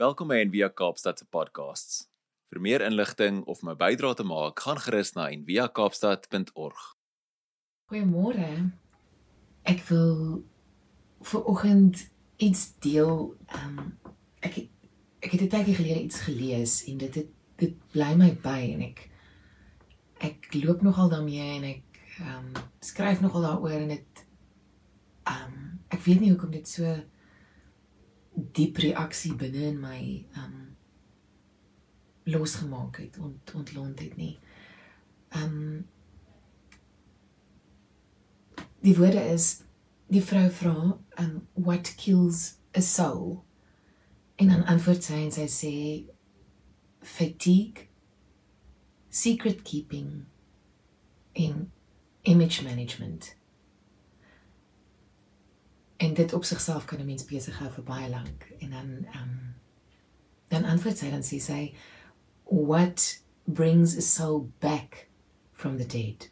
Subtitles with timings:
[0.00, 2.06] Welkom by Envia Kaapstad se podcasts.
[2.48, 6.84] Vir meer inligting of my bydrae te maak, gaan gerus na enviakaapstad.org.
[7.92, 8.48] Goeiemôre.
[9.68, 10.14] Ek wil
[11.32, 12.06] vir oggend
[12.40, 13.36] iets deel.
[13.58, 13.92] Um,
[14.40, 14.56] ek
[15.20, 17.28] ek het 'n tydjie gelede iets gelees en dit het
[17.60, 19.04] dit bly my by en ek
[20.24, 21.84] ek loop nogal daarmee en ek
[22.24, 24.26] ehm um, skryf nogal daaroor en dit
[25.28, 26.88] ehm um, ek weet nie hoekom dit so
[28.34, 30.00] diep reaksie binne in my
[30.34, 30.66] ehm um,
[32.30, 34.38] losgemaak het ont ontlont het nie.
[35.28, 35.88] Ehm um,
[38.80, 39.62] die woorde is
[40.10, 40.76] die vrou vra
[41.18, 43.44] um what kills a soul
[44.40, 45.74] en dan antwoord sy en sy sê
[47.00, 47.86] fatigue
[49.10, 50.24] secret keeping
[51.32, 51.68] en
[52.22, 53.34] image management
[56.00, 58.90] en dit op sigself kan 'n mens besig hou vir baie lank en dan
[59.20, 59.54] um
[60.48, 61.74] dan antwoord sy dan sê sy
[62.44, 65.08] what brings a soul back
[65.52, 66.30] from the dead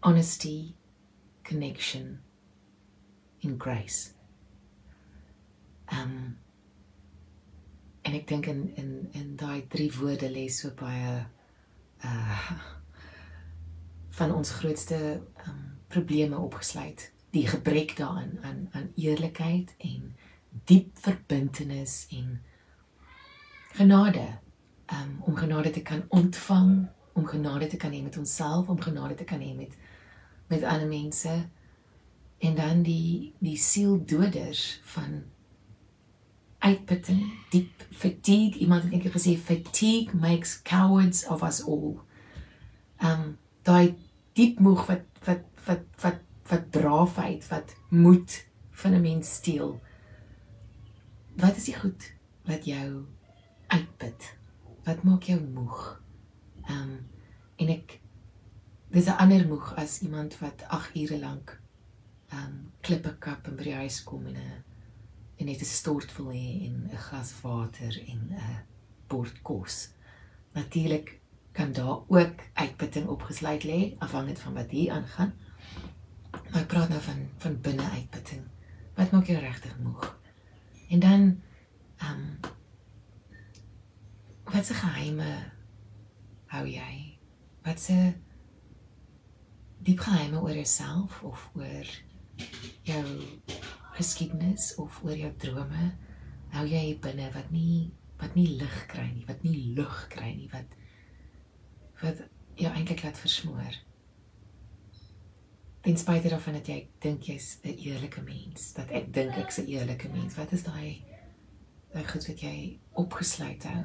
[0.00, 0.74] honesty
[1.42, 2.20] connection
[3.38, 4.12] in grace.
[5.92, 6.38] Um
[8.02, 11.26] en ek dink in in in daai drie woorde lê so baie
[12.04, 12.50] uh
[14.18, 17.12] van ons grootste um probleme opgesluit.
[17.30, 20.14] Die gebrek daarin aan aan eerlikheid en
[20.64, 22.40] diep verbintenis en
[23.72, 24.38] genade.
[24.92, 29.14] Um om genade te kan ontvang, om genade te kan hê met onsself, om genade
[29.14, 29.76] te kan hê met
[30.48, 31.48] met ander mense
[32.38, 35.22] en dan die die sieldoders van
[36.58, 38.58] uitputting, diep fatigue.
[38.58, 41.98] Iemand het eendag gesê fatigue makes cowards of us all.
[43.02, 43.94] Um daai
[44.32, 49.80] diep moeg wat wat wat wat wat braafheid, wat moed van 'n mens steel.
[51.36, 52.12] Wat is die goed
[52.44, 53.04] wat jou
[53.66, 54.36] uitput?
[54.84, 56.02] Wat maak jou moeg?
[56.70, 57.08] Um
[57.56, 58.00] en ek
[58.90, 61.60] dis 'n ander moeg as iemand wat 8 ure lank
[62.32, 64.64] um klippe kap en by die huis kom en 'n
[65.38, 68.64] en net 'n stort wil hê en 'n glas water en 'n
[69.06, 69.90] bord kos.
[70.54, 71.20] Natuurlik
[71.52, 75.32] kan daar ook uitputting opgesluit lê afhangend van wat hier aangaan.
[76.50, 78.46] Maar ek praat nou van van binne uitputting.
[78.96, 80.06] Wat maak jou regtig moeg?
[80.88, 81.26] En dan
[82.08, 82.24] um
[84.48, 85.52] wat se geheime
[86.46, 87.18] hou jy?
[87.62, 87.98] Wat se
[89.84, 91.86] diep geheime oor jouself of oor
[92.82, 93.04] jou
[93.98, 95.92] geskiedenis of oor jou drome
[96.54, 100.48] hou jy binne wat nie wat nie lig kry nie, wat nie lug kry nie,
[100.50, 100.72] wat
[102.02, 102.24] wat
[102.58, 103.76] jou eintlik laat versmoor.
[105.80, 109.66] Ten spyte daarvan dat jy dink jy's 'n eerlike mens, dat ek dink ek's 'n
[109.66, 111.04] eerlike mens, wat is daai
[111.92, 113.84] daai goed wat jy opgesluit hou?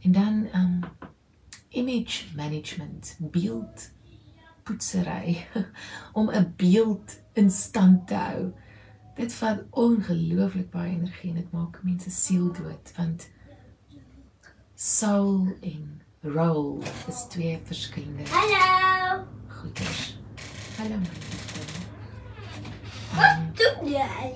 [0.00, 0.80] En dan um
[1.68, 3.90] image management, beeld
[4.62, 5.46] poetsery
[6.18, 8.52] om 'n beeld in stand te hou.
[9.14, 13.28] Dit vat ongelooflik baie energie en dit maak mense siel dood want
[14.74, 18.22] soul en role is twee verskillende.
[18.28, 19.24] Hallo.
[19.48, 20.23] Goeders.
[20.76, 21.60] Hallo liefde.
[23.16, 24.30] Wat doen jy?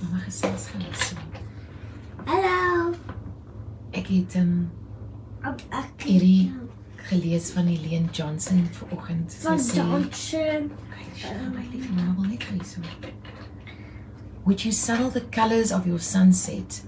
[0.00, 1.16] Mamma gesels gaan so.
[2.24, 2.92] Hallo.
[3.96, 4.70] Ek het um,
[5.46, 6.52] Op ek hierdie
[7.08, 9.32] gelees van Helene Johnson vanoggend.
[9.32, 10.70] Sy van Johnson.
[14.44, 16.82] Would you settle the colors of your sunset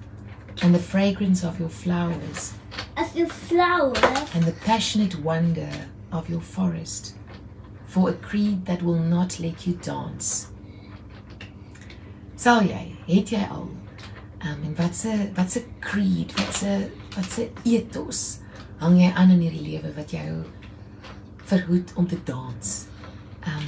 [0.62, 2.52] and the fragrance of your flowers
[2.96, 3.92] As your flower.
[4.34, 5.68] and the passionate wonder
[6.12, 7.14] of your forest
[7.92, 10.46] for a creed that will not let you dance.
[12.36, 13.66] Sal jy, het jy al
[14.42, 16.72] um, en wat se wat se creed, wat se
[17.16, 18.22] wat se ethos
[18.80, 20.40] hang jy aan in hierdie lewe wat jou
[21.52, 22.72] verhoed om te dans?
[23.46, 23.66] Um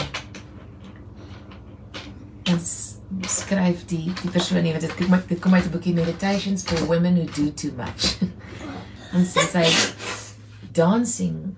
[2.44, 2.96] dan s-
[3.28, 6.62] skryf die die persoon nie want dit kom uit- dit kom uit 'n boekie Meditations
[6.64, 8.18] for Women Who Do Too Much.
[9.14, 9.64] en sê
[10.72, 11.54] dancing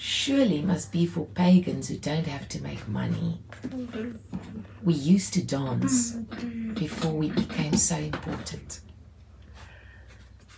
[0.00, 3.38] surely must be for pagans who don't have to make money.
[4.82, 6.12] We used to dance
[6.74, 8.80] before we became so important.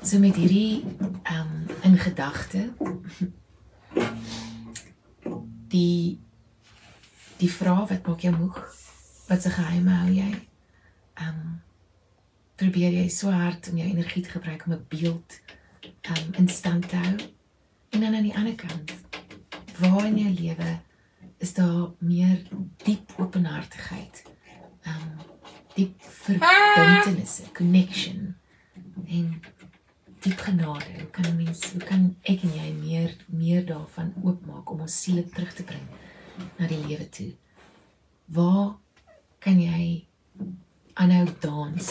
[0.03, 0.85] So met hierdie
[1.31, 2.71] um in gedagte
[5.75, 6.21] die
[7.43, 8.63] die vraag wat maak jou moeg?
[9.27, 10.33] Wat se geheime hou jy?
[11.19, 11.63] Um
[12.63, 15.41] probeer jy so hard om jou energie te gebruik om 'n beeld
[16.15, 17.17] um in stand te hou?
[17.91, 19.02] En dan aan die ander kant,
[19.79, 20.81] waar in jou lewe
[21.39, 22.43] is daar meer
[22.85, 24.23] diep openhartigheid?
[24.87, 25.09] Um
[25.75, 28.35] diep verbintenisse, connection
[30.53, 30.85] genade.
[30.99, 35.25] Hoe kan mens, hoe kan ek en jy meer meer daarvan oopmaak om ons siele
[35.29, 35.85] terug te bring
[36.59, 37.31] na die lewe toe?
[38.35, 38.77] Waar
[39.43, 40.07] kan jy
[40.95, 41.91] aanhou dans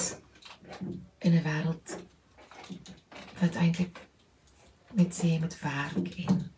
[1.20, 1.98] in 'n wêreld
[3.40, 4.00] wat eintlik
[4.94, 6.51] met sê met werk en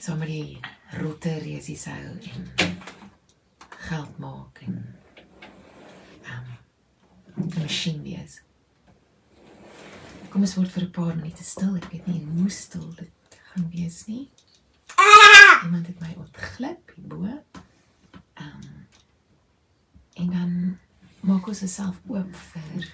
[0.00, 0.60] sommer die
[0.96, 2.46] rotte resies hou en
[3.88, 4.78] geld maak en
[6.24, 6.46] um,
[7.36, 8.40] 'n masjien wees.
[10.30, 11.76] Kom ons word vir 'n paar minute stil.
[11.76, 14.30] Ek weet nie hoe stil dit gaan wees nie.
[15.64, 17.24] Iemand het my ontglip hierbo.
[18.34, 18.86] Ehm um,
[20.14, 20.78] en dan
[21.20, 22.88] maak ons osself oop vir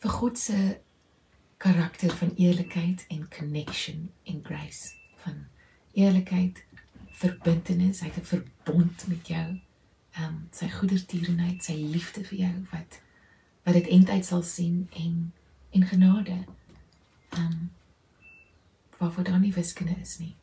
[0.00, 0.80] vir God se
[1.60, 5.44] karakter van eerlikheid en connection en grace van
[5.92, 6.64] eerlikheid,
[7.20, 9.60] verbintenis, hy het 'n verbond met jou.
[10.10, 13.00] Ehm um, sy goedertierenheid, sy liefde vir jou wat
[13.62, 15.32] wat dit eintlik sal sien en
[15.70, 16.38] en genade.
[17.28, 17.70] Ehm um,
[18.98, 20.34] waarvoor daar nie wiskunde is nie.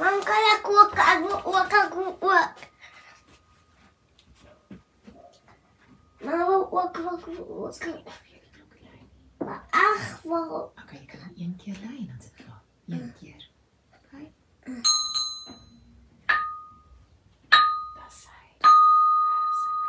[0.00, 2.58] Mam, kan ek ook ek wil ook ek wil ook.
[6.24, 7.84] Maar wil ook ook ook.
[9.38, 10.72] Maar ag, wel.
[10.82, 12.62] Okay, jy kan een keer lei en dan sit vra.
[12.86, 13.48] Een keer.
[14.04, 14.32] Okay.
[17.94, 18.56] Das hy.
[18.58, 19.80] Das hy.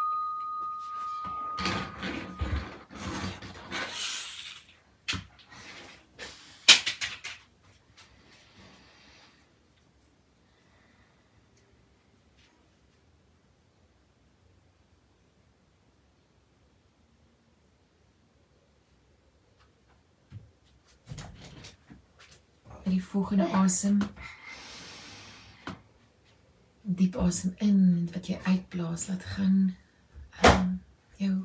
[22.92, 24.00] Met die volgende asem
[26.82, 29.78] diep asem in en wat jy uitblaas laat gaan
[30.50, 30.74] um,
[31.16, 31.38] jou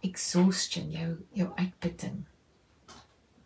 [0.00, 2.22] exhaustion, jou jou uitputting.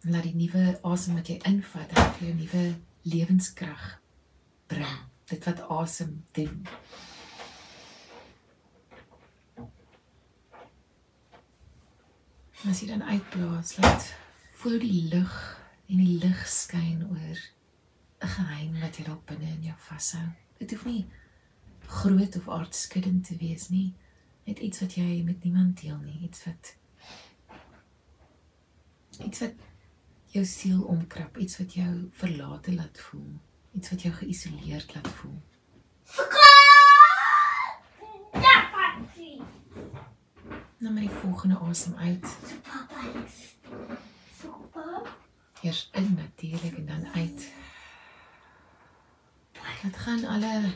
[0.05, 2.65] En laat die nuwe asem wat jy invat, dan vir jou nuwe
[3.03, 3.87] lewenskrag
[4.71, 5.01] bring.
[5.27, 6.63] Dit wat asem doen.
[12.63, 14.13] En as jy dan uitblaas, laat
[14.63, 15.59] voel die lug
[15.91, 17.39] en die lig skyn oor
[18.23, 20.29] 'n geheim wat jy dalk binne in jou vashou.
[20.59, 21.07] Dit hoef nie
[21.87, 23.95] groot of aardskuddend te wees nie.
[24.47, 26.77] Net iets wat jy met niemand deel nie, iets wat
[29.25, 29.55] iets wat
[30.27, 33.41] jou siel omkrap, iets wat jou verlate laat voel,
[33.73, 35.43] iets wat jou geïsoleerd laat voel.
[38.33, 39.43] Ja, papi.
[40.79, 42.37] Nou met die volgende asem uit.
[42.63, 43.20] Papa.
[45.63, 47.53] Eers in natuurlik en dan uit.
[49.83, 50.73] Dit gaan alle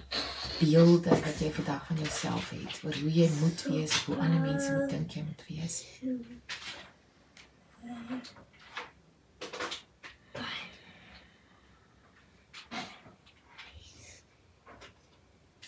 [0.58, 4.72] beelde wat jy vandag van jouself het oor hoe jy moet wees, hoe ander mense
[4.72, 5.84] moet dink jy moet wees.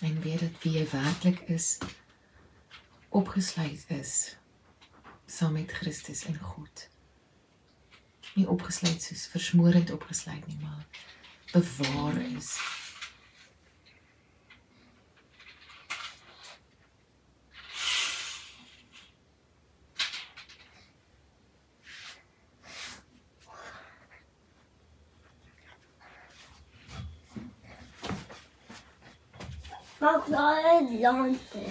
[0.00, 1.78] En weet dat wie jy werklik is
[3.08, 4.36] opgesluit is
[5.26, 6.88] saam met Christus in God.
[8.36, 10.86] Nie opgesluit soos versmoorend opgesluit nie, maar
[11.52, 12.58] bewaar is.
[29.98, 31.64] Maak nou 'n lande.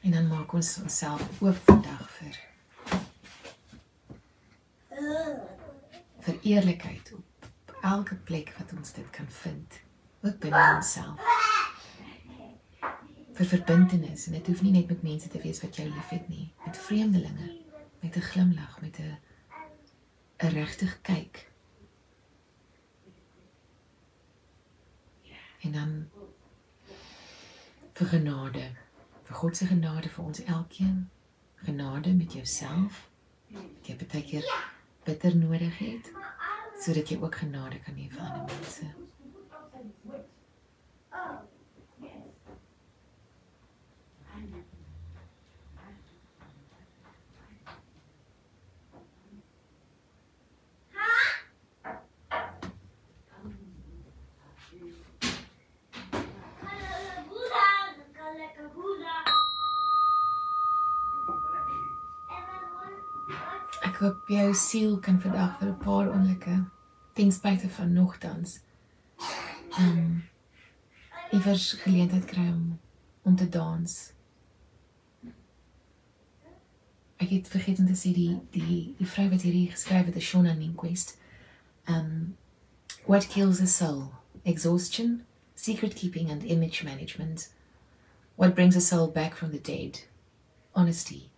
[0.00, 2.38] En dan maak ons onsself oop vandag vir
[6.20, 9.80] vir eerlikheid op elke plek wat ons dit kan vind,
[10.22, 11.20] ook binne onsself.
[13.32, 16.52] Vir verbintenis en dit hoef nie net met mense te wees wat jou liefhet nie,
[16.66, 17.50] met vreemdelinge,
[18.00, 19.16] met 'n glimlag, met 'n
[20.38, 21.48] 'n regtig kyk.
[25.60, 26.08] En dan
[27.92, 28.70] vir genade,
[29.22, 31.10] vir God se genade vir ons elkeen,
[31.54, 33.08] genade met jouself.
[33.48, 34.46] Dat jy baie keer
[35.04, 36.19] bitter nodig het
[36.80, 38.86] sodat jy ook genade kan hê vir ander mense.
[64.00, 66.64] Hoop jou siel kan vandag vir 'n paar oomblikke
[67.14, 68.60] ten spyte van nogtans
[69.78, 70.22] ehm um,
[71.30, 72.80] iewers geleentheid kry om
[73.22, 74.12] om te dans.
[77.16, 80.54] Ek het vergeet om te sê die die die vrou wat hierdie geskryf het, Shona
[80.54, 81.18] Ninquist.
[81.88, 82.36] Um
[83.06, 84.10] what kills a soul?
[84.42, 87.52] Exhaustion, secret keeping and image management.
[88.36, 90.06] What brings a soul back from the dead?
[90.74, 91.30] Honesty,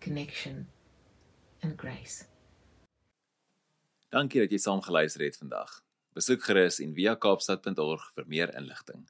[0.00, 0.66] connection
[1.64, 2.24] and grace.
[4.14, 5.80] Dankie dat jy saam geluister het vandag.
[6.14, 9.02] Besoek gerus en via kaapstad.org vir meer inligting.